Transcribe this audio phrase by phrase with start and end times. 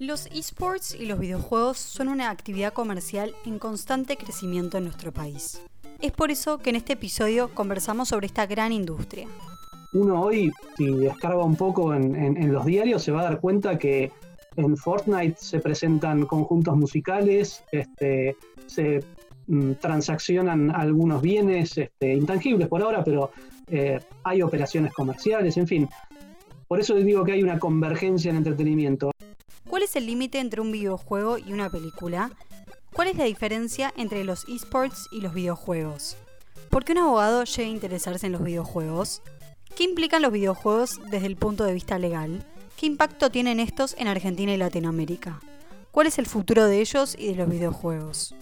[0.00, 5.60] Los esports y los videojuegos son una actividad comercial en constante crecimiento en nuestro país.
[6.00, 9.26] Es por eso que en este episodio conversamos sobre esta gran industria.
[9.92, 14.12] Uno hoy, si descarga un poco en, los diarios, se va a dar cuenta que
[14.54, 18.36] en Fortnite se presentan conjuntos musicales, este,
[18.66, 19.02] se
[19.48, 23.32] mm, transaccionan algunos bienes este, intangibles por ahora, pero
[23.66, 25.88] eh, hay operaciones comerciales, en fin.
[26.68, 29.10] Por eso digo que hay una convergencia en entretenimiento.
[29.88, 32.30] ¿Cuál es el límite entre un videojuego y una película?
[32.92, 36.18] ¿Cuál es la diferencia entre los esports y los videojuegos?
[36.68, 39.22] ¿Por qué un abogado llega a interesarse en los videojuegos?
[39.74, 42.44] ¿Qué implican los videojuegos desde el punto de vista legal?
[42.76, 45.40] ¿Qué impacto tienen estos en Argentina y Latinoamérica?
[45.90, 48.34] ¿Cuál es el futuro de ellos y de los videojuegos?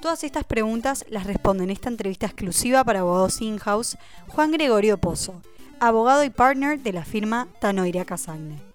[0.00, 5.42] Todas estas preguntas las responde en esta entrevista exclusiva para abogados in-house Juan Gregorio Pozo,
[5.80, 8.69] abogado y partner de la firma Tanoira Casagne.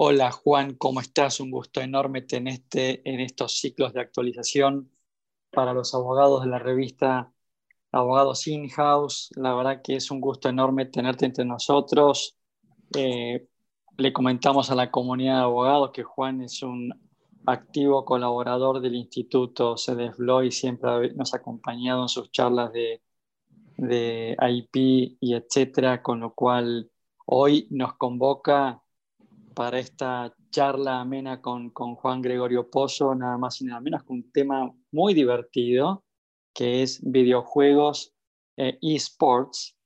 [0.00, 1.40] Hola Juan, ¿cómo estás?
[1.40, 4.92] Un gusto enorme tenerte en estos ciclos de actualización
[5.50, 7.32] para los abogados de la revista
[7.90, 9.30] Abogados In-House.
[9.34, 12.36] La verdad que es un gusto enorme tenerte entre nosotros.
[12.94, 13.48] Eh,
[13.96, 16.94] le comentamos a la comunidad de abogados que Juan es un
[17.44, 23.02] activo colaborador del Instituto CEDESBLO y siempre nos ha acompañado en sus charlas de,
[23.76, 26.88] de IP y etcétera, con lo cual
[27.26, 28.80] hoy nos convoca
[29.58, 34.18] para esta charla amena con, con, Juan Gregorio Pozo, nada más y nada menos con
[34.18, 36.04] un tema muy divertido,
[36.54, 38.14] que es videojuegos
[38.56, 39.76] e esports.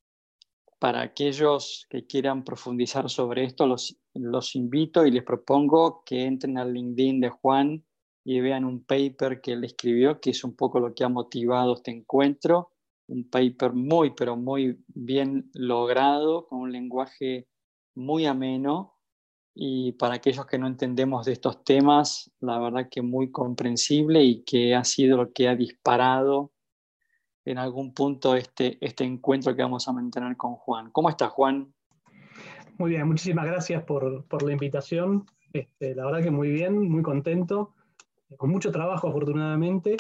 [0.79, 6.59] Para aquellos que quieran profundizar sobre esto, los los invito y les propongo que entren
[6.59, 7.83] al LinkedIn de Juan
[8.25, 11.77] y vean un paper que él escribió, que es un poco lo que ha motivado
[11.77, 12.73] este encuentro.
[13.09, 17.49] Un paper muy, pero muy bien logrado, con un lenguaje
[17.95, 18.99] muy ameno.
[19.55, 24.43] Y para aquellos que no entendemos de estos temas, la verdad que muy comprensible y
[24.45, 26.53] que ha sido lo que ha disparado
[27.45, 30.91] en algún punto este, este encuentro que vamos a mantener con Juan.
[30.91, 31.73] ¿Cómo está Juan?
[32.79, 35.27] Muy bien, muchísimas gracias por, la invitación.
[35.53, 37.75] Este, la verdad que muy bien, muy contento,
[38.39, 39.97] con mucho trabajo afortunadamente.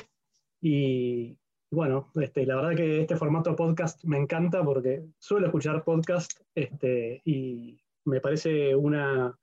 [0.60, 1.36] Y
[1.70, 7.20] bueno, este, la verdad que este formato podcast me encanta porque suelo escuchar podcast este,
[7.24, 9.36] y me parece una,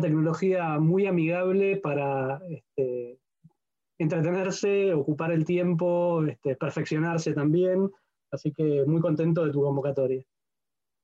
[0.00, 2.40] tecnología muy amigable para
[3.98, 6.22] entretenerse, ocupar el tiempo,
[6.58, 7.90] perfeccionarse también.
[8.30, 10.24] Así que muy contento de tu convocatoria.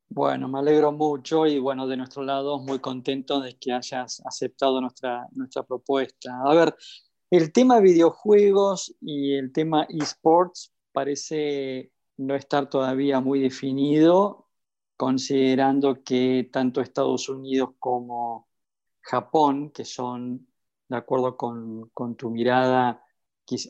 [0.08, 4.80] Bueno, me alegro mucho y bueno, de nuestro lado muy contento de que hayas aceptado
[4.80, 6.40] nuestra, nuestra propuesta.
[6.44, 6.76] A ver,
[7.30, 14.45] el tema videojuegos y el tema esports parece no estar todavía muy definido,
[14.96, 18.48] considerando que tanto Estados Unidos como
[19.00, 20.46] Japón, que son,
[20.88, 23.02] de acuerdo con, tu mirada,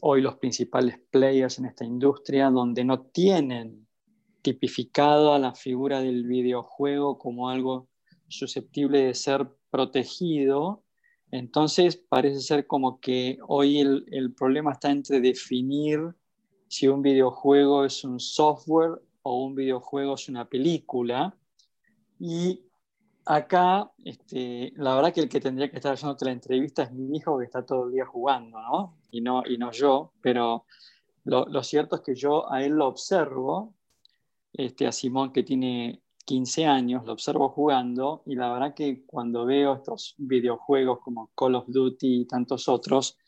[0.00, 3.86] hoy los principales players en esta industria, donde no tienen
[4.42, 7.88] tipificado a la figura del videojuego como algo
[8.28, 10.84] susceptible de ser protegido,
[11.30, 16.14] entonces parece ser como que hoy el, problema está entre definir
[16.68, 21.36] si un videojuego es un software o un videojuego es una película.
[22.20, 22.62] Y
[23.24, 27.16] acá, este, la verdad que el que tendría que estar haciendo la entrevista es mi
[27.16, 28.98] hijo que está todo el día jugando, ¿no?
[29.10, 30.64] Y no, y no yo, pero
[31.24, 33.74] lo, cierto es que yo a él lo observo
[34.52, 39.44] este, a Simón que tiene 15 años, lo observo jugando y la verdad que cuando
[39.44, 43.18] veo estos videojuegos como Call of Duty y tantos otros,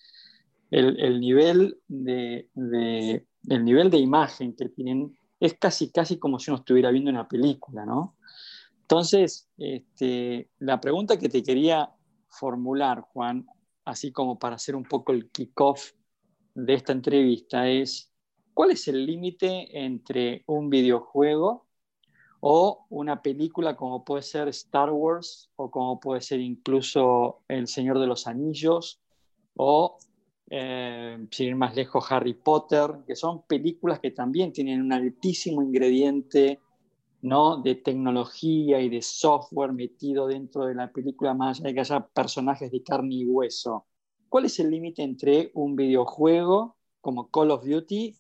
[0.71, 6.59] el, nivel, de, el nivel de imagen que tienen es casi, casi como si uno
[6.59, 8.16] estuviera viendo una película, ¿no?
[8.82, 11.91] Entonces, este, la pregunta que te quería
[12.28, 13.47] formular, Juan,
[13.84, 15.93] así como para hacer un poco el kickoff
[16.54, 18.09] de esta entrevista, es,
[18.59, 21.69] ¿Cuál es el límite entre un videojuego
[22.41, 28.00] o una película como puede ser Star Wars o como puede ser incluso El Señor
[28.00, 29.00] de los Anillos
[29.55, 29.99] o,
[30.50, 35.62] eh, sin ir más lejos, Harry Potter, que son películas que también tienen un altísimo
[35.62, 36.61] ingrediente
[37.23, 37.61] ¿no?
[37.62, 42.06] de tecnología y de software metido dentro de la película, más allá de que haya
[42.06, 43.87] personajes de carne y hueso.
[44.29, 48.15] ¿Cuál es el límite entre un videojuego como Call of Duty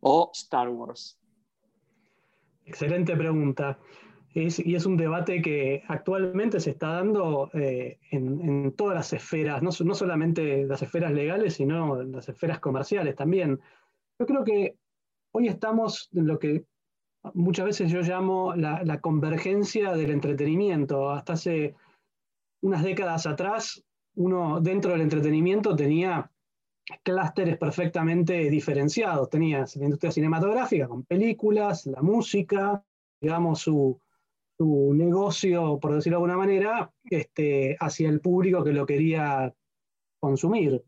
[0.00, 1.18] o Star Wars?
[2.66, 3.78] Excelente pregunta.
[4.34, 9.70] Y es un debate que actualmente se está dando eh, en, todas las esferas, no,
[9.84, 13.60] no, solamente las esferas legales, sino las esferas comerciales también.
[14.18, 14.76] Yo creo que
[15.30, 16.64] hoy estamos en lo que
[17.32, 21.10] muchas veces yo llamo la, convergencia del entretenimiento.
[21.10, 21.76] Hasta hace
[22.60, 23.84] unas décadas atrás,
[24.16, 26.28] uno dentro del entretenimiento tenía
[27.04, 29.30] clústeres perfectamente diferenciados.
[29.30, 32.82] Tenías la industria cinematográfica con películas, la música,
[33.20, 33.98] digamos, su,
[34.58, 39.54] negocio, por decirlo de alguna manera, este, hacia el público que lo quería
[40.20, 40.82] consumir.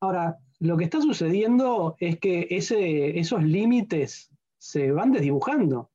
[0.00, 5.90] Ahora, lo que está sucediendo es que ese, esos límites se van desdibujando.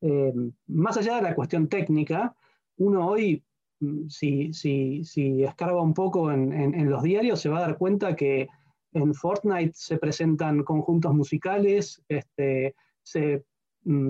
[0.00, 0.32] Eh,
[0.68, 2.34] más allá de la cuestión técnica,
[2.76, 3.44] uno hoy,
[3.80, 8.48] mm, si, si, escarba un poco en, los diarios, se va a dar cuenta que
[8.92, 13.44] en Fortnite se presentan conjuntos musicales, este, se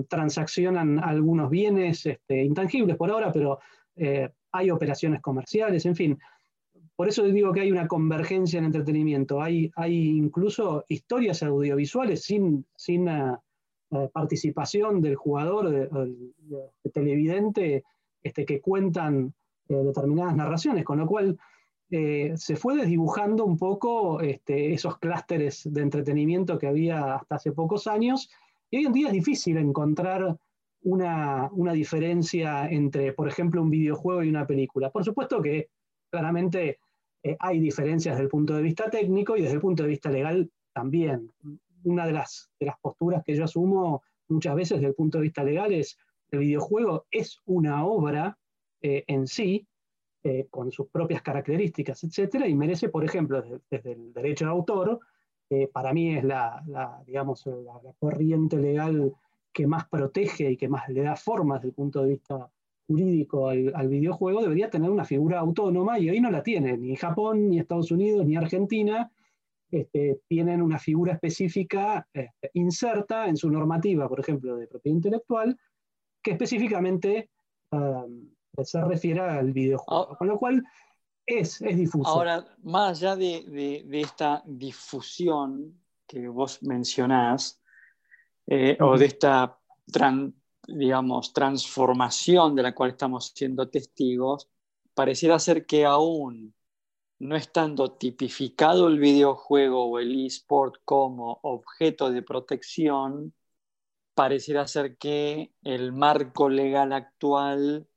[0.07, 3.59] transaccionan algunos bienes este, intangibles por ahora, pero
[3.95, 6.19] eh, hay operaciones comerciales, en fin.
[6.95, 9.41] Por eso digo que hay una convergencia en entretenimiento.
[9.41, 13.37] Hay, hay incluso historias audiovisuales sin, sin uh,
[13.91, 16.33] uh, participación del jugador, del
[16.93, 17.83] televidente,
[18.21, 19.33] este, que cuentan
[19.69, 21.37] eh, determinadas narraciones, con lo cual
[21.91, 27.51] eh, se fue desdibujando un poco este, esos clústeres de entretenimiento que había hasta hace
[27.51, 28.29] pocos años.
[28.69, 30.37] Y hoy en día es difícil encontrar
[30.81, 34.89] una, diferencia entre, por ejemplo, un videojuego y una película.
[34.89, 35.69] Por supuesto que
[36.09, 36.79] claramente
[37.23, 40.09] eh, hay diferencias desde el punto de vista técnico y desde el punto de vista
[40.09, 41.31] legal también.
[41.83, 45.23] Una de las, de las posturas que yo asumo muchas veces desde el punto de
[45.23, 45.97] vista legal es
[46.31, 48.37] el videojuego es una obra
[48.81, 49.67] eh, en sí,
[50.23, 54.99] eh, con sus propias características, etcétera, y merece, por ejemplo, desde, el derecho de autor,
[55.73, 56.63] para mí es la,
[57.05, 59.13] digamos, la, corriente legal
[59.51, 62.49] que más protege y que más le da forma desde el punto de vista
[62.87, 66.77] jurídico al, videojuego debería tener una figura autónoma y hoy no la tiene.
[66.77, 69.11] Ni Japón, ni Estados Unidos, ni Argentina
[69.71, 75.57] este, tienen una figura específica este, inserta en su normativa, por ejemplo, de propiedad intelectual,
[76.23, 77.29] que específicamente
[77.71, 78.29] um,
[78.63, 80.17] se refiere al videojuego.
[80.17, 80.63] Con lo cual
[81.29, 82.09] es, es difuso.
[82.09, 87.61] Ahora, más allá de, esta difusión que vos mencionás,
[88.47, 89.59] eh, o de esta
[90.67, 94.47] digamos, transformación de la cual estamos siendo testigos,
[94.93, 96.53] pareciera ser que aún
[97.19, 103.33] no estando tipificado el videojuego o el eSport como objeto de protección,
[104.13, 107.87] pareciera ser que el marco legal actual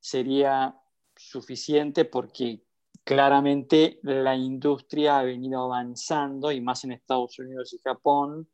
[0.00, 0.78] sería
[1.16, 2.64] suficiente porque
[3.04, 8.48] claramente la industria ha venido avanzando y más en Estados Unidos y Japón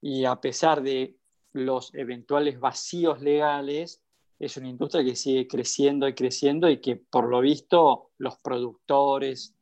[0.00, 1.16] y a pesar de
[1.52, 4.02] los eventuales vacíos legales,
[4.38, 9.54] es una industria que sigue creciendo y creciendo y que por lo visto los productores,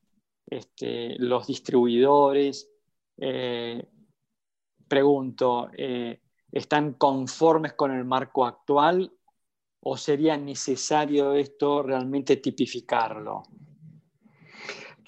[0.47, 2.71] este, los distribuidores,
[3.19, 3.87] eh,
[4.89, 9.13] pregunto, eh, ¿están conformes con el marco actual
[9.81, 13.43] o sería necesario esto realmente tipificarlo?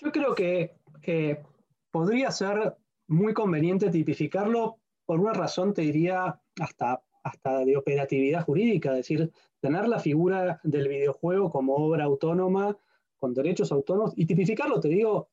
[0.04, 1.42] Yo creo que
[1.90, 2.76] podría ser
[3.06, 4.78] muy conveniente tipificarlo.
[5.04, 10.60] Por una razón, te diría, hasta, hasta de operatividad jurídica, es decir, tener la figura
[10.64, 12.76] del videojuego como obra autónoma,
[13.16, 15.28] con derechos autónomos, y tipificarlo, te digo,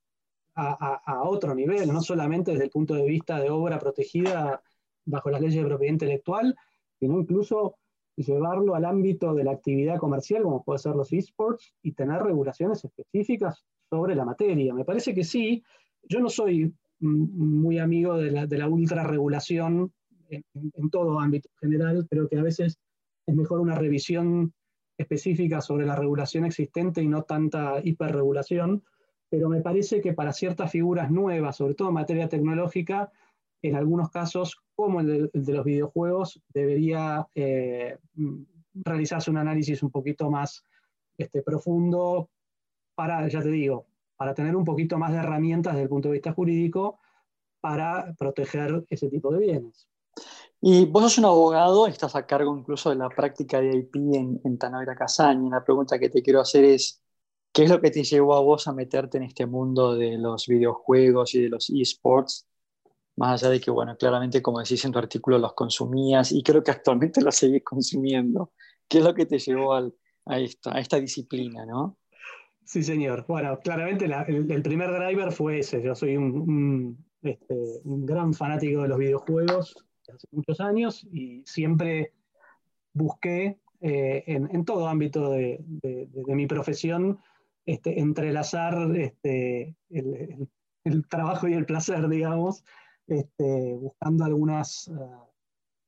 [0.55, 4.61] a, otro nivel, no solamente desde el punto de vista de obra protegida
[5.05, 6.55] bajo las leyes de propiedad intelectual,
[6.99, 7.77] sino incluso
[8.17, 12.83] llevarlo al ámbito de la actividad comercial, como puede ser los esports, y tener regulaciones
[12.83, 14.73] específicas sobre la materia.
[14.73, 15.63] Me parece que sí.
[16.03, 19.91] Yo no soy muy amigo de la, de la ultrarregulación
[20.29, 22.79] en, todo ámbito general, creo que a veces
[23.25, 24.53] es mejor una revisión
[24.97, 28.83] específica sobre la regulación existente y no tanta hiperregulación,
[29.29, 33.11] pero me parece que para ciertas figuras nuevas, sobre todo en materia tecnológica,
[33.61, 37.97] en algunos casos, como el de, los videojuegos, debería eh,
[38.73, 40.63] realizarse un análisis un poquito más
[41.17, 42.29] este, profundo
[42.99, 43.87] para, ya te digo,
[44.17, 46.99] para tener un poquito más de herramientas desde el punto de vista jurídico
[47.61, 49.87] para proteger ese tipo de bienes.
[50.59, 54.41] Y vos sos un abogado, estás a cargo incluso de la práctica de IP en,
[54.43, 55.49] en Tanovera Casaña.
[55.49, 57.01] La pregunta que te quiero hacer es,
[57.53, 60.47] ¿qué es lo que te llevó a vos a meterte en este mundo de los
[60.47, 62.49] videojuegos y de los esports?
[63.15, 66.61] Más allá de que, bueno, claramente, como decís en tu artículo, los consumías y creo
[66.61, 68.51] que actualmente los seguís consumiendo.
[68.89, 69.89] ¿Qué es lo que te llevó a,
[70.37, 71.98] esta, a esta disciplina, no?
[72.69, 73.25] Sí, señor.
[73.27, 75.81] Bueno, claramente el, primer driver fue ese.
[75.81, 79.75] Yo soy un, este, gran fanático de los videojuegos
[80.07, 82.13] hace muchos años y siempre
[82.93, 85.59] busqué eh, en, todo ámbito de,
[86.27, 87.17] mi profesión
[87.65, 92.63] este, entrelazar este, el, trabajo y el placer, digamos,
[93.79, 94.93] buscando algunas, eh,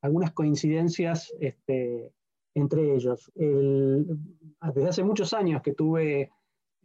[0.01, 1.31] algunas coincidencias
[2.55, 3.31] entre ellos.
[3.35, 6.31] desde hace muchos años que tuve,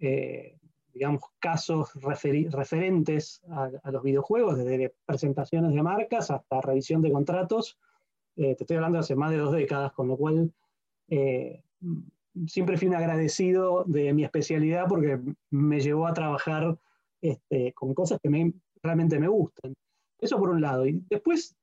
[0.01, 0.59] eh,
[0.93, 7.79] digamos, casos referentes a, los videojuegos, desde presentaciones de marcas hasta revisión de contratos.
[8.37, 10.53] Eh, te estoy hablando hace más de dos décadas, con lo cual
[11.09, 11.63] eh,
[12.47, 16.79] siempre fui un agradecido de mi especialidad porque me llevó a trabajar
[17.21, 19.75] este, con cosas que realmente me gustan.
[20.19, 20.87] Eso por un lado.
[20.87, 21.55] Y después,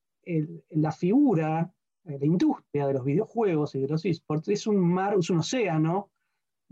[0.69, 1.73] la figura
[2.05, 5.39] eh, la industria de los videojuegos y de los esports es un mar, es un
[5.39, 6.09] océano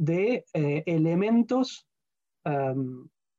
[0.02, 1.88] de eh, elementos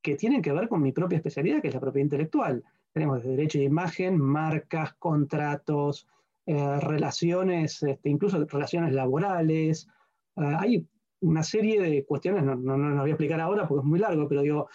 [0.01, 2.63] que tienen que ver con mi propia especialidad, que es la propiedad intelectual.
[2.93, 6.07] Tenemos derecho de imagen, marcas, contratos,
[6.47, 9.89] eh, relaciones, este, incluso relaciones laborales.
[10.37, 10.87] hay
[11.21, 14.29] una serie de cuestiones, no, no, no, voy a explicar ahora porque es muy largo,
[14.29, 14.69] pero digo,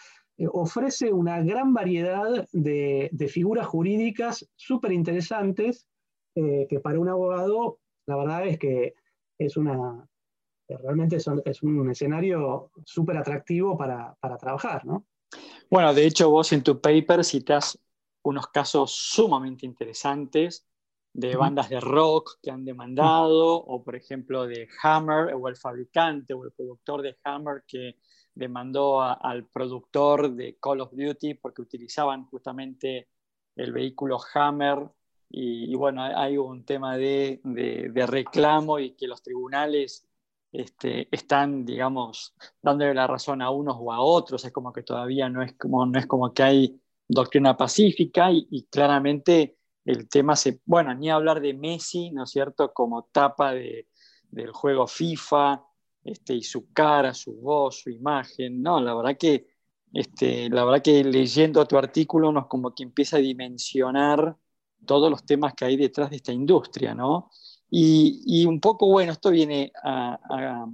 [0.52, 5.88] ofrece una gran variedad de, de figuras jurídicas súper interesantes
[6.40, 8.94] eh, que para un abogado, la verdad es que
[9.40, 10.08] es una,
[10.68, 15.06] realmente es un escenario súper atractivo para, para, trabajar, ¿no?
[15.70, 17.80] Bueno, de hecho vos en tu paper citas
[18.24, 20.66] unos casos sumamente interesantes
[21.14, 26.34] de bandas de rock que han demandado, o por ejemplo de Hammer, o el fabricante
[26.34, 27.96] o el productor de Hammer que
[28.36, 33.08] demandó al productor de Call of Duty porque utilizaban justamente
[33.56, 34.90] el vehículo Hammer
[35.30, 37.42] y, bueno, hay un tema de,
[38.08, 40.08] reclamo y que los tribunales
[40.52, 45.30] este, están, digamos, dándole la razón a unos o a otros, es como que todavía
[45.30, 50.60] no es como, no es como que hay doctrina pacífica y, claramente el tema se,
[50.66, 53.88] bueno, ni hablar de Messi, ¿no es cierto?, como tapa de,
[54.30, 55.64] del juego FIFA,
[56.04, 59.48] este, y su cara, su voz, su imagen, no, la verdad que,
[59.94, 64.36] este, la verdad que leyendo tu artículo uno como que empieza a dimensionar
[64.86, 67.30] todos los temas que hay detrás de esta industria, ¿no?
[67.70, 70.68] Y, un poco, bueno, esto viene a,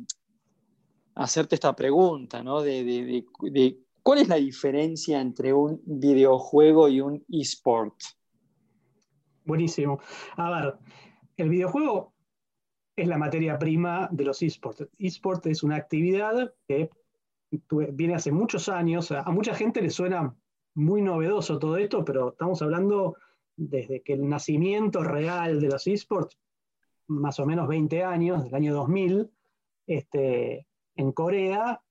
[1.16, 2.62] hacerte esta pregunta, ¿no?
[2.62, 3.26] De,
[4.02, 7.96] cuál es la diferencia entre un videojuego y un eSport.
[9.46, 10.00] Buenísimo.
[10.38, 10.76] A ver,
[11.38, 12.14] el videojuego
[12.96, 14.88] es la materia prima de los eSports.
[15.00, 16.90] eSport es una actividad que
[17.92, 19.12] viene hace muchos años.
[19.12, 20.36] A mucha gente le suena
[20.76, 23.16] muy novedoso todo esto, pero estamos hablando
[23.56, 26.38] desde que el nacimiento real de los esports,
[27.14, 29.30] más o menos 20 años, del año 2000,
[29.88, 31.82] este, en Corea,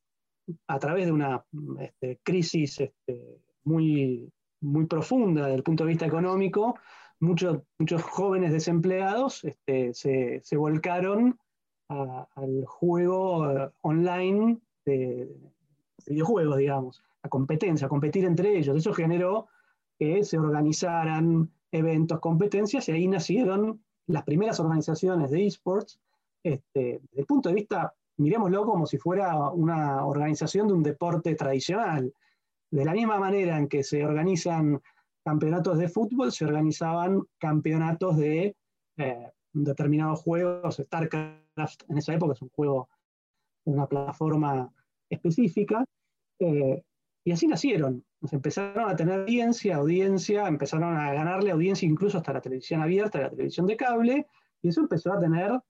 [0.67, 1.45] a través de una
[1.81, 6.77] este, crisis este, muy, muy profunda desde el punto de vista económico,
[7.21, 11.39] muchos, muchos jóvenes desempleados este, se, volcaron
[11.89, 15.29] al juego eh, online de,
[16.07, 18.77] videojuegos, digamos, a competencia, a competir entre ellos.
[18.77, 19.47] Eso generó
[19.99, 26.01] que se organizaran eventos, competencias, y ahí nacieron las primeras organizaciones de esports.
[26.45, 31.35] Este, desde el punto de vista, miremoslo como si fuera una organización de un deporte
[31.35, 32.13] tradicional.
[32.71, 34.81] De la misma manera en que se organizan
[35.25, 38.57] campeonatos de fútbol, se organizaban campeonatos de
[38.97, 40.77] eh, determinados juegos.
[40.77, 42.89] StarCraft en esa época es un juego
[43.67, 44.73] en una plataforma
[45.09, 45.85] específica.
[46.41, 46.83] Eh,
[47.25, 48.05] y así nacieron.
[48.31, 53.31] empezaron a tener audiencia, audiencia, empezaron a ganarle audiencia incluso hasta la televisión abierta, la
[53.31, 54.27] televisión de cable,
[54.61, 55.61] y eso empezó a tener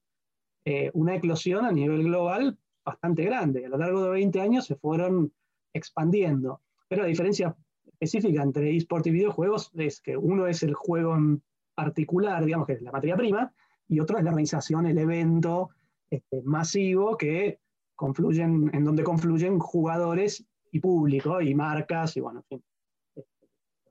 [0.65, 3.65] eh, una eclosión a nivel global bastante grande.
[3.65, 5.31] A lo largo de 20 años se fueron
[5.73, 6.61] expandiendo.
[6.87, 7.55] Pero la diferencia
[7.85, 11.41] específica entre eSport y videojuegos es que uno es el juego en
[11.75, 13.53] particular, digamos que es la materia prima,
[13.87, 15.69] y otro es la organización, el evento
[16.09, 17.59] este, masivo que
[17.95, 22.63] confluyen, en donde confluyen jugadores y público y marcas y bueno, en fin.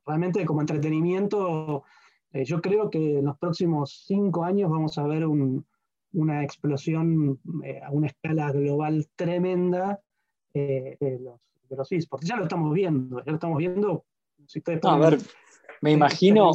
[0.04, 1.84] Realmente como entretenimiento,
[2.32, 7.80] eh, yo creo que en los próximos cinco años vamos a ver una explosión eh,
[7.82, 10.00] a una escala global tremenda
[10.52, 12.26] eh, de, los, de los esports.
[12.26, 14.04] Ya lo estamos viendo, ya lo estamos viendo.
[14.82, 15.18] a ver,
[15.82, 16.50] me imagino,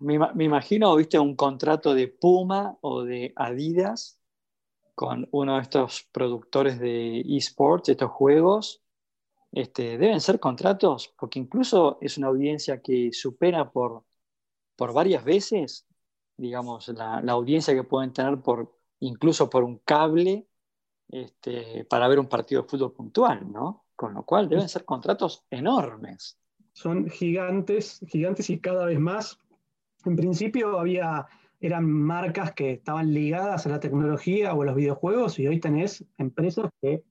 [0.00, 4.20] me, me, imagino, viste, un contrato de Puma o de Adidas
[4.94, 8.82] con uno de estos productores de esports, estos juegos,
[9.52, 14.04] este, deben ser contratos, porque incluso es una audiencia que supera por,
[14.76, 15.86] por varias veces,
[16.36, 20.46] digamos, la, audiencia que pueden tener por, incluso por un cable
[21.08, 23.86] este, para ver un partido de fútbol puntual, ¿no?
[23.96, 26.38] Con lo cual deben ser contratos enormes.
[26.72, 29.38] Son gigantes, gigantes y cada vez más.
[30.04, 31.26] En principio había,
[31.60, 36.04] eran marcas que estaban ligadas a la tecnología o a los videojuegos y hoy tenés
[36.18, 37.02] empresas que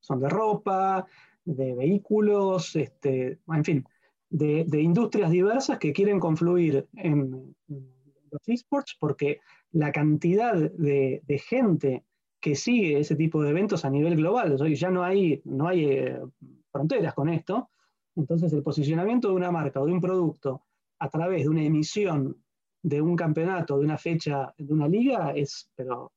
[0.00, 1.06] son de ropa,
[1.44, 3.84] de vehículos, este, en fin,
[4.30, 12.04] de, industrias diversas que quieren confluir en, los esports porque la cantidad de, gente
[12.40, 15.84] que sigue ese tipo de eventos a nivel global, hoy ya no hay, no hay
[15.84, 16.20] eh,
[16.70, 17.70] fronteras con esto,
[18.16, 20.62] entonces el posicionamiento de una marca o de un producto
[20.98, 22.36] a través de una emisión
[22.82, 26.12] de un campeonato, de una fecha, de una liga, es, pero,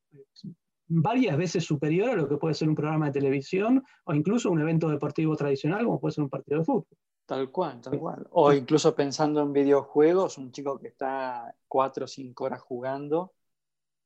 [0.87, 4.61] varias veces superior a lo que puede ser un programa de televisión o incluso un
[4.61, 6.97] evento deportivo tradicional como puede ser un partido de fútbol.
[7.25, 8.25] Tal cual, tal cual.
[8.31, 13.33] O incluso pensando en videojuegos, un chico que está cuatro o cinco horas jugando,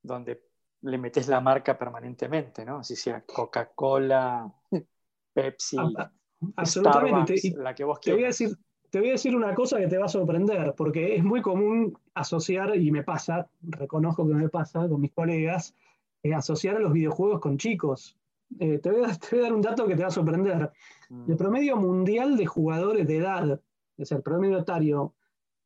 [0.01, 0.41] donde
[0.81, 2.79] le metes la marca permanentemente, ¿no?
[2.79, 4.51] Así sea Coca-Cola,
[5.33, 8.03] Pepsi, ah, Starbucks, la que vos quieras.
[8.03, 8.57] Te voy, a decir,
[8.89, 11.95] te voy a decir una cosa que te va a sorprender, porque es muy común
[12.15, 15.75] asociar, y me pasa, reconozco que me pasa con mis colegas,
[16.23, 18.17] eh, asociar a los videojuegos con chicos.
[18.59, 20.71] Eh, te, voy a, dar un dato que te va a sorprender.
[21.09, 21.31] Mm.
[21.31, 23.61] El promedio mundial de jugadores de edad,
[23.97, 25.13] es el promedio etario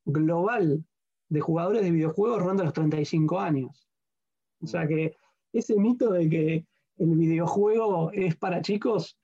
[0.06, 0.84] global
[1.30, 3.90] de jugadores de videojuegos ronda los 35 años.
[4.62, 4.88] O sea mm.
[4.88, 5.18] que
[5.54, 6.66] ese mito de que
[6.98, 9.18] el videojuego es para chicos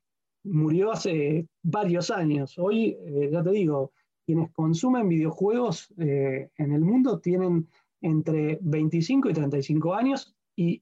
[0.43, 2.57] murió hace varios años.
[2.57, 3.91] Hoy, eh, ya te digo,
[4.25, 7.67] quienes consumen videojuegos en el mundo tienen
[8.01, 10.35] entre 25 y 35 años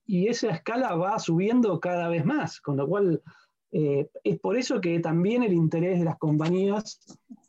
[0.06, 3.22] y, esa escala va subiendo cada vez más, con lo cual
[3.72, 7.00] eh, es por eso que también el interés de las compañías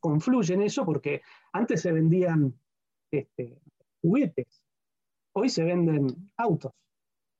[0.00, 1.22] confluye en eso, porque
[1.52, 2.54] antes se vendían
[3.10, 3.58] este,
[4.00, 4.62] juguetes,
[5.32, 6.06] hoy se venden
[6.36, 6.72] autos.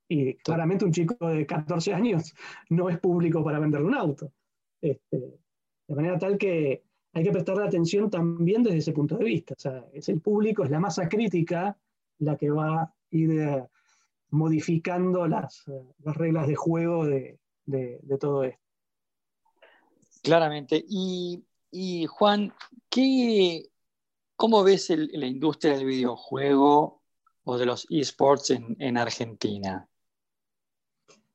[0.09, 2.33] Y claramente un chico de 14 años
[2.69, 4.33] no es público para venderle un auto.
[4.81, 5.39] Este,
[5.87, 6.83] de manera tal que
[7.13, 9.53] hay que prestarle atención también desde ese punto de vista.
[9.53, 11.77] O sea, es el público, es la masa crítica
[12.19, 13.31] la que va a ir
[14.31, 15.63] modificando las,
[16.03, 17.37] reglas de juego de,
[18.19, 18.59] todo esto.
[20.23, 20.83] Claramente.
[20.87, 22.53] Y, Juan,
[22.89, 23.69] ¿qué,
[24.35, 27.01] ¿cómo ves la industria del videojuego
[27.43, 29.87] o de los esports en, Argentina?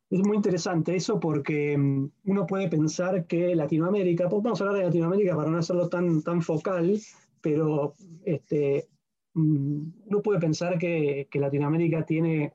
[0.08, 4.78] Es muy interesante eso porque mm, uno puede pensar que Latinoamérica, pues vamos a hablar
[4.78, 7.00] de Latinoamérica para no hacerlo tan, tan focal,
[7.40, 7.94] pero
[8.24, 8.88] este,
[9.34, 12.54] mm, uno puede pensar que, que Latinoamérica tiene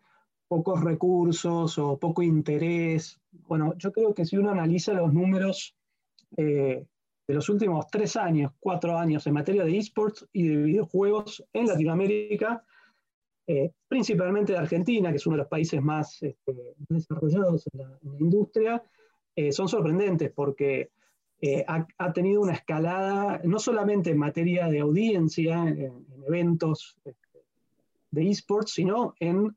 [0.52, 3.22] pocos recursos o poco interés.
[3.48, 5.78] Bueno, yo creo que si uno analiza los números
[6.36, 6.86] eh,
[7.26, 11.68] de los últimos tres años, cuatro años en materia de esports y de videojuegos en
[11.68, 12.66] Latinoamérica,
[13.48, 16.54] eh, principalmente de Argentina, que es uno de los países más este,
[16.90, 18.84] desarrollados en la, industria,
[19.34, 20.90] eh, son sorprendentes porque
[21.66, 27.40] ha, tenido una escalada no solamente en materia de audiencia, en eventos este,
[28.12, 29.56] de esports, sino en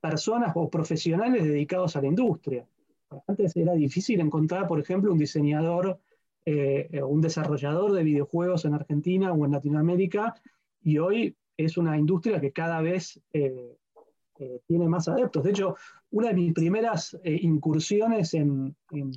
[0.00, 2.66] personas o profesionales dedicados a la industria.
[3.26, 5.98] Antes era difícil encontrar, por ejemplo, un diseñador,
[6.44, 10.34] eh, un desarrollador de videojuegos en Argentina o en Latinoamérica,
[10.82, 13.76] y hoy es una industria que cada vez eh,
[14.38, 15.42] eh, tiene más adeptos.
[15.42, 15.76] De hecho,
[16.10, 19.12] una de mis primeras incursiones en, en,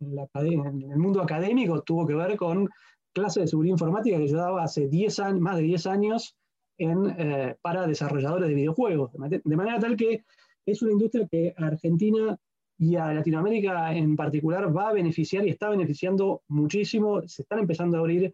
[0.00, 2.70] el mundo académico tuvo que ver con
[3.12, 6.36] clases de seguridad informática que yo daba hace 10 años, más de 10 años
[6.80, 9.12] eh, para desarrolladores de videojuegos.
[9.12, 10.24] De manera tal que
[10.64, 12.38] es una industria que a Argentina
[12.78, 17.20] y a Latinoamérica en particular va a beneficiar y está beneficiando muchísimo.
[17.28, 18.32] Se están empezando a abrir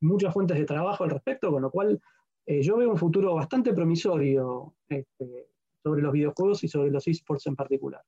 [0.00, 2.00] muchas fuentes de trabajo al respecto, con lo cual
[2.46, 5.48] eh, yo veo un futuro bastante promisorio este,
[5.82, 8.02] sobre los videojuegos y sobre los esports en particular.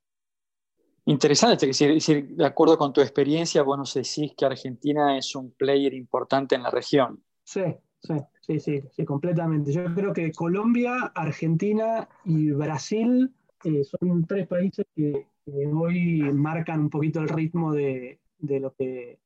[1.07, 5.93] Interesante, decir, de acuerdo con tu experiencia, vos nos decís que Argentina es un player
[5.95, 7.25] importante en la región.
[7.43, 7.63] Sí,
[8.01, 8.15] sí.
[8.51, 9.71] Sí, sí, sí, completamente.
[9.71, 13.33] Yo creo que Colombia, Argentina y Brasil
[13.63, 15.29] eh, son tres países que,
[15.73, 19.21] hoy marcan un poquito el ritmo de, lo que,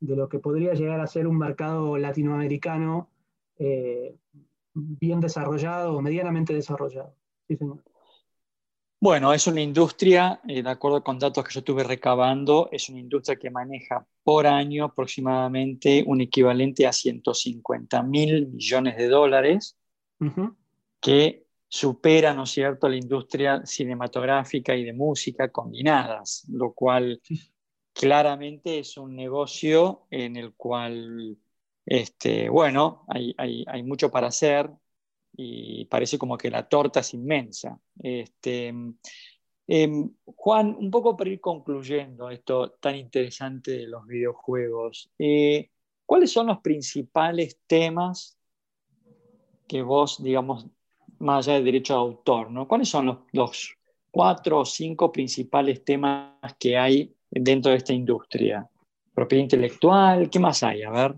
[0.00, 3.08] de lo que podría llegar a ser un mercado latinoamericano
[3.58, 4.14] eh,
[4.74, 7.14] bien desarrollado o medianamente desarrollado.
[7.48, 7.82] Sí, señor.
[9.06, 12.98] Bueno, es una industria, eh, de acuerdo con datos que yo estuve recabando, es una
[12.98, 19.76] industria que maneja por año aproximadamente un equivalente a 150 mil millones de dólares,
[21.00, 27.20] que supera, ¿no es cierto?, la industria cinematográfica y de música combinadas, lo cual
[27.92, 31.38] claramente es un negocio en el cual,
[31.84, 34.68] este, bueno, hay, hay mucho para hacer,
[35.36, 37.78] y parece como que la torta es inmensa.
[38.02, 38.68] Este,
[39.66, 45.70] em, Juan, un poco para ir concluyendo esto tan interesante de los videojuegos, eh,
[46.06, 48.38] ¿cuáles son los principales temas
[49.68, 50.66] que vos, digamos,
[51.18, 52.68] más allá del derecho de autor, ¿no?
[52.68, 53.76] ¿cuáles son los,
[54.10, 58.66] cuatro o cinco principales temas que hay dentro de esta industria?
[59.12, 60.82] Propiedad intelectual, ¿qué más hay?
[60.82, 61.14] A ver.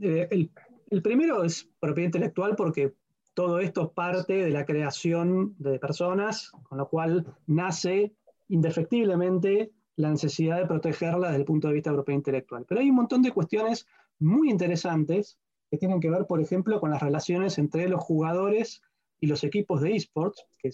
[0.00, 0.48] Eh,
[0.94, 2.94] El primero es propiedad intelectual porque
[3.34, 8.14] todo esto parte de la creación de personas, con lo cual nace
[8.46, 12.64] indefectiblemente la necesidad de protegerla desde el punto de vista de propiedad intelectual.
[12.68, 13.88] Pero hay un montón de cuestiones
[14.20, 15.36] muy interesantes
[15.68, 18.80] que tienen que ver, por ejemplo, con las relaciones entre los jugadores
[19.18, 20.70] y los equipos de esports, que,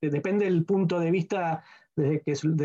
[0.00, 1.62] depende del punto de vista
[1.94, 2.24] desde,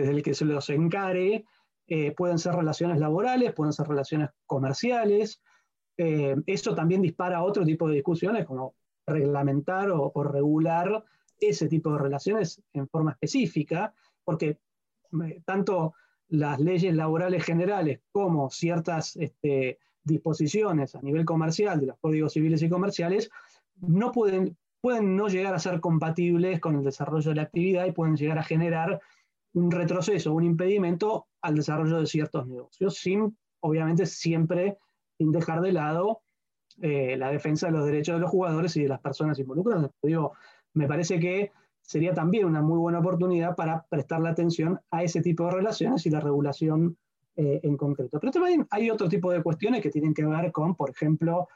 [0.10, 1.46] el que se los encare,
[1.86, 5.40] eh, pueden ser relaciones laborales, pueden ser relaciones comerciales.
[5.98, 8.76] Eh, eso también dispara otro tipo de discusiones, como
[9.06, 11.04] reglamentar o, regular
[11.40, 14.60] ese tipo de relaciones en forma específica, porque
[15.26, 15.94] eh, tanto
[16.30, 22.62] las leyes laborales generales como ciertas este, disposiciones a nivel comercial de los códigos civiles
[22.62, 23.30] y comerciales
[23.76, 27.92] no pueden, pueden no llegar a ser compatibles con el desarrollo de la actividad y
[27.92, 29.02] pueden llegar a generar
[29.54, 34.78] un retroceso, un impedimento al desarrollo de ciertos negocios, sin, obviamente, siempre
[35.24, 36.22] sin dejar de lado
[36.82, 39.90] eh, la defensa de los derechos de los jugadores y de las personas involucradas.
[40.74, 45.46] Me parece que sería también una muy buena oportunidad para prestarle atención a ese tipo
[45.46, 46.98] de relaciones y la regulación
[47.38, 48.20] eh, en concreto.
[48.20, 51.48] Pero también hay otro tipo de cuestiones que tienen que ver con, por ejemplo,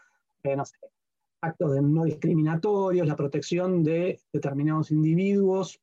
[0.44, 0.56] eh,
[1.42, 5.82] actos no discriminatorios, la protección de determinados individuos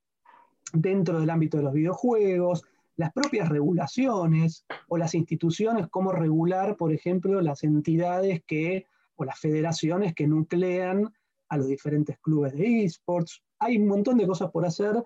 [0.72, 2.64] dentro del ámbito de los videojuegos,
[2.96, 9.38] las propias regulaciones o las instituciones, cómo regular, por ejemplo, las entidades que o las
[9.38, 11.12] federaciones que nuclean
[11.48, 13.42] a los diferentes clubes de esports.
[13.59, 15.04] Hay un montón de cosas por hacer,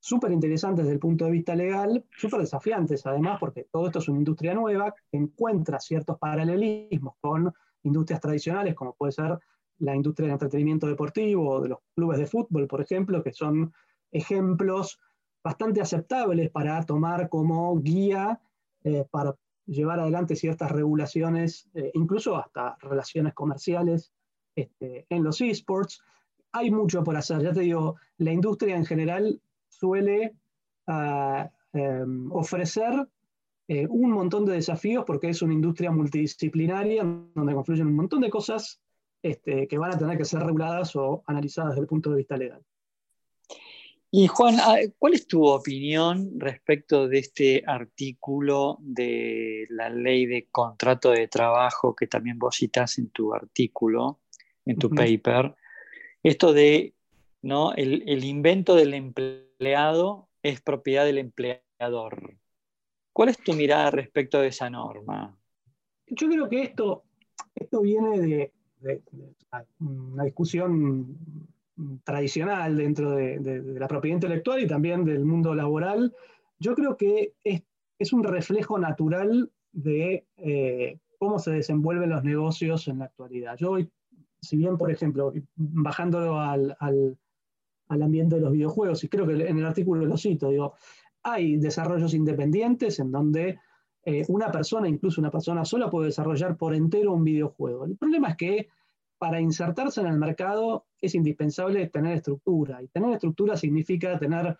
[0.00, 4.08] súper interesantes desde el punto de vista legal, súper desafiantes además, porque todo esto es
[4.08, 7.52] una industria nueva que encuentra ciertos paralelismos con
[7.84, 9.38] industrias tradicionales, como puede ser
[9.78, 13.72] la industria del entretenimiento deportivo o de los clubes de fútbol, por ejemplo, que son
[14.10, 14.98] ejemplos
[15.42, 18.40] bastante aceptables para tomar como guía
[18.84, 19.34] eh, para
[19.66, 24.12] llevar adelante ciertas regulaciones, eh, incluso hasta relaciones comerciales
[24.54, 26.02] este, en los esports.
[26.52, 30.34] Hay mucho por hacer, ya te digo, la industria en general suele
[30.86, 33.08] ah, em, ofrecer
[33.68, 38.30] eh, un montón de desafíos porque es una industria multidisciplinaria donde confluyen un montón de
[38.30, 38.80] cosas
[39.22, 42.36] este, que van a tener que ser reguladas o analizadas desde el punto de vista
[42.36, 42.62] legal.
[44.14, 50.48] Y Juan, ah, ¿cuál es tu opinión respecto de este artículo de la ley de
[50.50, 54.20] contrato de trabajo que también vos citas en tu artículo,
[54.66, 55.54] en tu paper?
[56.22, 56.92] Esto de,
[57.40, 57.72] ¿no?
[57.72, 62.36] El, invento del empleado es propiedad del empleador.
[63.14, 65.38] ¿Cuál es tu mirada respecto de esa norma?
[66.08, 67.04] Yo creo que esto,
[67.54, 68.52] esto viene de
[69.80, 71.16] una discusión
[72.04, 76.14] tradicional dentro de, la propiedad intelectual y también del mundo laboral,
[76.58, 77.62] yo creo que es,
[78.12, 83.56] un reflejo natural de eh, cómo se desenvuelven los negocios en la actualidad.
[83.56, 83.76] Yo,
[84.40, 86.76] si bien, por ejemplo, bajándolo al,
[87.88, 90.74] ambiente de los videojuegos, y creo que en el artículo lo cito, digo,
[91.22, 93.60] hay desarrollos independientes en donde
[94.04, 97.84] eh, una persona, incluso una persona sola, puede desarrollar por entero un videojuego.
[97.84, 98.68] El problema es que
[99.22, 102.82] para insertarse en el mercado es indispensable tener estructura.
[102.82, 104.56] Y tener estructura significa tener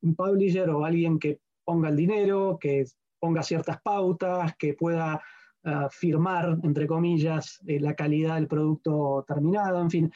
[0.00, 2.86] un publisher o alguien que ponga el dinero, que
[3.20, 5.20] ponga ciertas pautas, que pueda
[5.64, 10.12] ah, firmar, entre comillas, eh, la calidad del producto terminado, en fin.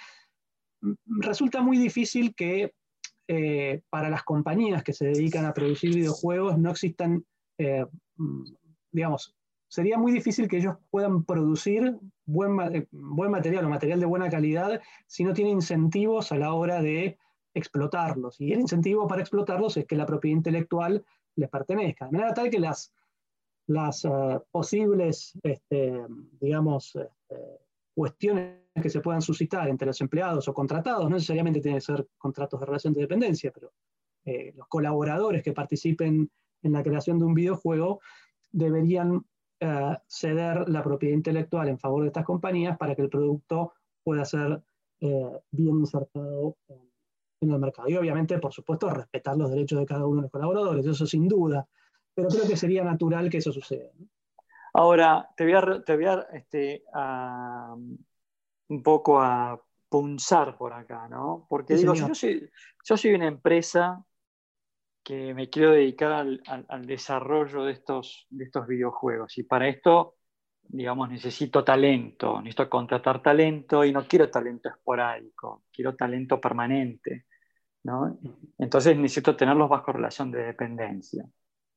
[1.05, 2.73] Resulta muy difícil que
[3.29, 7.23] eh, para las compañías que se dedican a producir videojuegos no existan,
[7.59, 7.85] eh,
[8.17, 8.45] mm,
[8.91, 9.37] digamos,
[9.73, 14.29] sería muy difícil que ellos puedan producir buen, eh, buen material o material de buena
[14.29, 17.17] calidad si no tienen incentivos a la hora de
[17.55, 18.39] explotarlos.
[18.39, 21.03] Y el incentivo para explotarlos es que la propiedad intelectual
[21.37, 22.05] les pertenezca.
[22.05, 22.93] De manera tal que las,
[23.67, 26.05] las eh, posibles, este,
[26.39, 27.61] digamos, este,
[27.95, 32.07] cuestiones que se puedan suscitar entre los empleados o contratados, no necesariamente tienen que ser
[32.19, 33.73] contratos de relación de dependencia, pero
[34.27, 36.31] eh, los colaboradores que participen
[36.63, 38.01] en la creación de un videojuego
[38.51, 39.25] deberían
[40.07, 44.63] ceder la propiedad intelectual en favor de estas compañías para que el producto pueda ser
[45.01, 47.89] eh, bien insertado en, el mercado.
[47.89, 51.27] Y obviamente, por supuesto, respetar los derechos de cada uno de los colaboradores, eso sin
[51.27, 51.67] duda,
[52.15, 53.91] pero creo que sería natural que eso suceda.
[54.75, 56.85] Ahora, te voy a, te este,
[58.69, 61.47] un poco a punzar por acá, ¿no?
[61.49, 62.49] Porque digo, yo soy,
[62.85, 64.05] yo soy una empresa
[65.03, 69.37] que me quiero dedicar al, desarrollo de estos, de estos videojuegos.
[69.39, 70.17] Y para esto,
[70.63, 77.27] digamos, necesito talento, necesito contratar talento y no quiero talento esporádico, quiero talento permanente.
[77.85, 78.19] ¿no?
[78.59, 81.25] Entonces necesito tenerlos bajo relación de dependencia.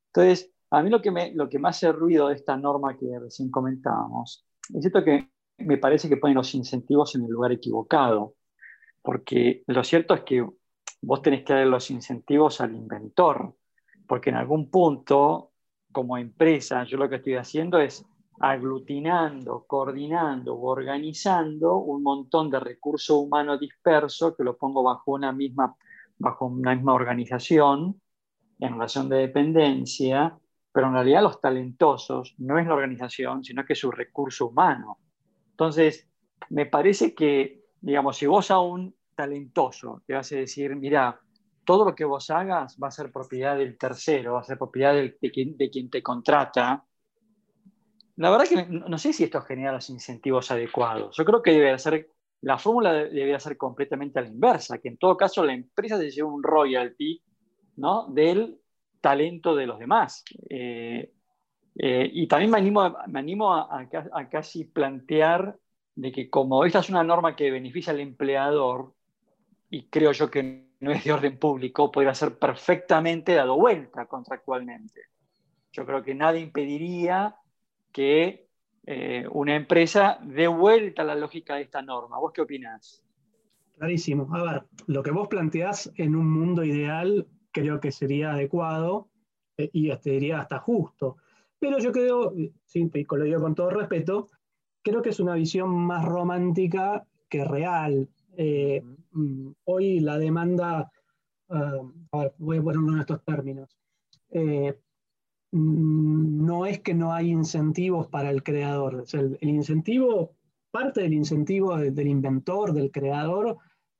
[0.07, 3.07] Entonces, a mí lo que, me, lo que me hace ruido de esta norma que
[3.19, 8.35] recién comentábamos, es cierto que me parece que ponen los incentivos en el lugar equivocado,
[9.01, 10.45] porque lo cierto es que
[11.01, 13.55] vos tenés que dar los incentivos al inventor,
[14.07, 15.51] porque en algún punto,
[15.91, 18.05] como empresa, yo lo que estoy haciendo es
[18.39, 25.31] aglutinando, coordinando o organizando un montón de recursos humanos dispersos que lo pongo bajo una
[25.31, 25.75] misma,
[26.17, 28.01] bajo una misma organización
[28.59, 30.37] en relación de dependencia,
[30.71, 34.97] pero en realidad los talentosos no es la organización, sino que es su recurso humano.
[35.51, 36.09] Entonces,
[36.49, 41.19] me parece que, digamos, si vos a un talentoso le vas a decir, mira,
[41.63, 44.93] todo lo que vos hagas va a ser propiedad del tercero, va a ser propiedad
[44.93, 46.85] de, quien, de quien te contrata,
[48.17, 51.17] la verdad que no sé si esto genera los incentivos adecuados.
[51.17, 52.09] Yo creo que debe ser,
[52.41, 56.11] la fórmula debería ser completamente a la inversa, que en todo caso la empresa se
[56.11, 57.21] lleve un royalty
[57.75, 58.07] ¿no?
[58.07, 58.57] del
[59.01, 60.23] talento de los demás.
[60.49, 61.11] Eh,
[61.77, 63.87] eh, y también me animo, me animo a,
[64.31, 65.57] casi plantear
[65.95, 68.93] de que como esta es una norma que beneficia al empleador,
[69.75, 75.01] y creo yo que no es de orden público, podría ser perfectamente dado vuelta contractualmente.
[75.73, 77.35] Yo creo que nadie impediría
[77.91, 78.47] que
[78.85, 82.17] eh, una empresa dé vuelta a la lógica de esta norma.
[82.19, 83.03] ¿Vos qué opinás?
[83.77, 84.33] Clarísimo.
[84.33, 89.09] A ver, lo que vos planteás en un mundo ideal creo que sería adecuado
[89.57, 91.17] eh, y te diría hasta justo.
[91.59, 92.33] Pero yo creo,
[92.63, 94.29] sí, lo digo con todo respeto,
[94.81, 98.07] creo que es una visión más romántica que real.
[98.37, 98.81] Eh,
[99.65, 100.91] hoy la demanda,
[101.49, 103.77] ah, a ver, voy a ponerlo en estos términos,
[104.31, 104.77] eh,
[105.51, 109.05] mm, no es que no hay incentivos para el creador.
[109.13, 110.35] el, incentivo,
[110.71, 113.57] parte del incentivo del inventor, del creador,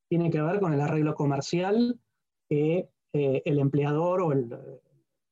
[0.09, 1.99] tiene que ver con el arreglo comercial
[2.49, 4.49] que eh, el empleador o el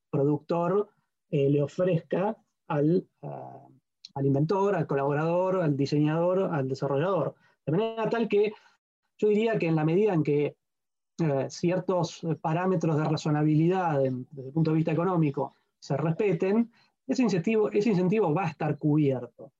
[0.09, 0.89] productor
[1.29, 7.35] eh, le ofrezca al, al, inventor, al colaborador, al diseñador, al desarrollador.
[7.65, 8.53] De manera tal que
[9.17, 10.55] yo diría que en la medida en que
[11.19, 16.71] eh, ciertos parámetros de razonabilidad desde el punto de vista económico se respeten,
[17.05, 19.51] ese incentivo, ese incentivo va a estar cubierto.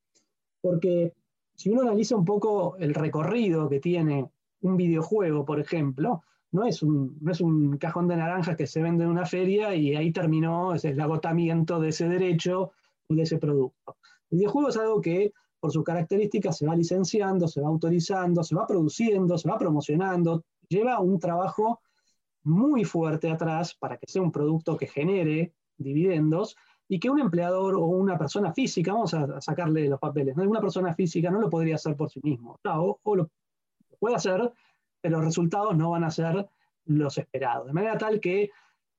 [0.62, 1.14] Porque
[1.56, 4.30] si uno analiza un poco el recorrido que tiene
[4.62, 9.04] un videojuego, por ejemplo, no es, un, es un cajón de naranjas que se vende
[9.04, 12.72] en una feria y ahí terminó es el agotamiento de ese derecho
[13.08, 13.98] o de ese producto.
[14.30, 18.54] El videojuego es algo que por sus características se va licenciando, se va autorizando, se
[18.54, 21.80] va produciendo, se va promocionando, lleva un trabajo
[22.44, 26.58] muy fuerte atrás para que sea un producto que genere dividendos
[26.90, 30.44] y que un empleador o una persona física, vamos a, sacarle los papeles, ¿no?
[30.44, 33.30] una persona física no lo podría hacer por sí mismo, o, lo
[34.00, 34.52] puede hacer,
[35.00, 36.46] pero los resultados no van a ser
[36.88, 37.68] los esperados.
[37.68, 38.52] De manera tal que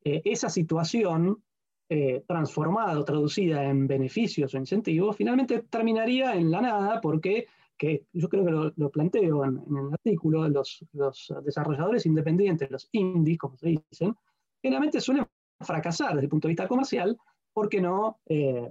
[0.03, 1.45] eh, esa situación
[1.89, 8.07] eh, transformada o traducida en beneficios o incentivos, finalmente terminaría en la nada porque, que
[8.13, 13.57] yo creo que lo, planteo en, el artículo, los, los, desarrolladores independientes, los indies, como
[13.57, 14.17] se dicen,
[14.63, 15.27] generalmente suelen
[15.61, 17.17] fracasar desde el punto de vista comercial
[17.53, 18.69] porque no eh,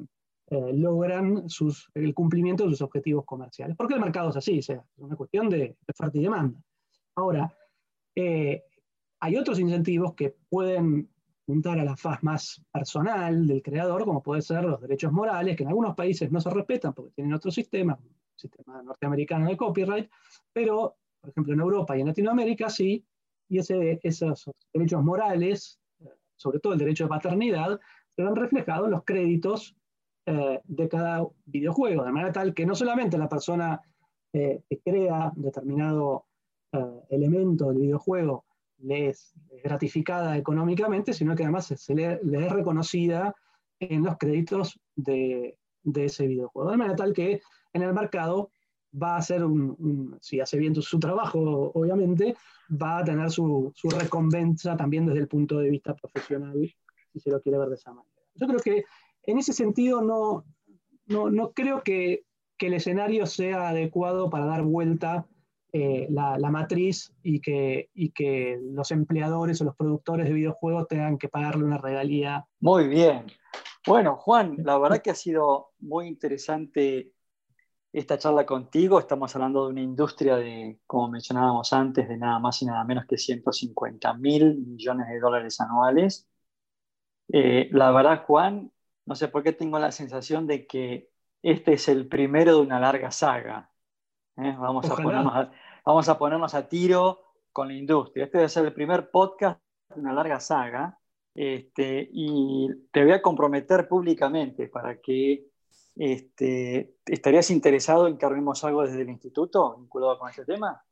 [0.73, 3.75] logran sus, el cumplimiento de sus objetivos comerciales.
[3.77, 6.59] Porque el mercado es así, sea, es una cuestión de oferta y demanda.
[7.15, 7.55] Ahora,
[8.15, 8.63] eh,
[9.19, 11.09] hay otros incentivos que pueden
[11.45, 15.63] juntar a la faz más personal del creador, como pueden ser los derechos morales, que
[15.63, 20.09] en algunos países no se respetan porque tienen otro sistema, un sistema norteamericano de copyright,
[20.51, 23.05] pero, por ejemplo, en Europa y en Latinoamérica sí,
[23.49, 25.79] y ese, esos derechos morales,
[26.35, 27.79] sobre todo el derecho de paternidad,
[28.15, 29.75] se ven reflejados en los créditos
[30.25, 33.81] eh, de cada videojuego, de manera tal que no solamente la persona
[34.31, 36.25] eh, que crea determinado
[36.71, 36.79] eh,
[37.09, 38.45] elemento del videojuego
[38.83, 43.35] le es, gratificada económicamente, sino que además se le, es reconocida
[43.79, 45.57] en los créditos de,
[45.95, 46.71] ese videojuego.
[46.71, 47.41] De manera tal que
[47.73, 48.51] en el mercado
[49.01, 52.35] va a ser un, si hace bien su trabajo, obviamente,
[52.69, 56.53] va a tener su, recompensa también desde el punto de vista profesional,
[57.11, 58.13] si se lo quiere ver de esa manera.
[58.35, 58.83] Yo creo que
[59.23, 60.45] en ese sentido no,
[61.07, 62.25] no, creo que,
[62.57, 65.27] que, el escenario sea adecuado para dar vuelta
[65.75, 71.17] eh, la, matriz y que, y que los empleadores o los productores de videojuegos tengan
[71.17, 72.45] que pagarle una regalía.
[72.59, 73.25] Muy bien.
[73.87, 77.11] Bueno, Juan, la verdad que ha sido muy interesante
[77.91, 78.99] esta charla contigo.
[78.99, 83.05] Estamos hablando de una industria de, como mencionábamos antes, de nada más y nada menos
[83.07, 86.29] que 150 mil millones de dólares anuales.
[87.29, 88.71] Eh, la verdad, Juan,
[89.05, 91.09] no sé por qué tengo la sensación de que
[91.41, 93.72] este es el primero de una larga saga.
[94.37, 94.55] ¿Eh?
[94.59, 95.51] Vamos, a ponernos a,
[95.85, 98.25] vamos a ponernos a tiro con la industria.
[98.25, 99.59] Este debe ser el primer podcast
[99.93, 100.97] de una larga saga.
[101.35, 105.47] Este, y te voy a comprometer públicamente para que
[105.95, 110.83] Este, ¿Estarías interesado en que armemos algo desde el instituto vinculado con este tema?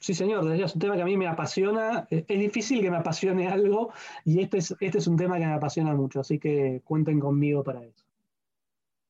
[0.00, 2.06] Sí, señor, es un tema que a mí me apasiona.
[2.10, 3.92] Es difícil que me apasione algo
[4.24, 7.64] y este es, este es un tema que me apasiona mucho, así que cuenten conmigo
[7.64, 8.07] para eso.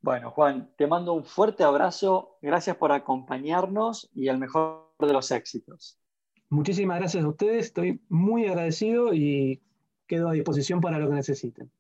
[0.01, 2.39] Bueno, Juan, te mando un fuerte abrazo.
[2.41, 5.99] Gracias por acompañarnos y el mejor de los éxitos.
[6.51, 7.67] Muchísimas gracias a ustedes.
[7.67, 9.63] Estoy muy agradecido y
[10.07, 11.71] quedo a disposición para lo que necesiten.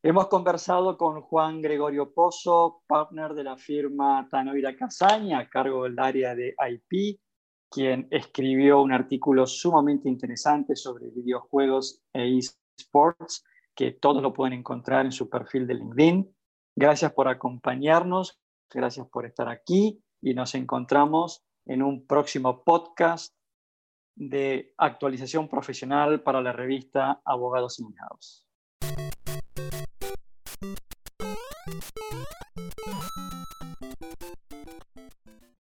[0.00, 5.98] Hemos conversado con Juan Gregorio Pozo, partner de la firma Tanoira Casaña, a cargo del
[5.98, 7.18] área de IP,
[7.68, 15.04] quien escribió un artículo sumamente interesante sobre videojuegos e esports, que todos lo pueden encontrar
[15.04, 16.37] en su perfil de LinkedIn.
[16.80, 18.38] Gracias por acompañarnos,
[18.70, 23.34] gracias por estar aquí y nos encontramos en un próximo podcast
[24.14, 28.47] de actualización profesional para la revista Abogados In-House.